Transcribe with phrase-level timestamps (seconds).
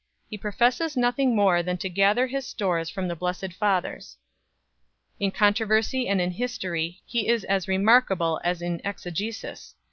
[0.31, 4.17] He professes nothing more than to gather his stores from the blessed fathers
[5.17, 9.75] 12." In controversy and in history he is as remark able as in exegesis.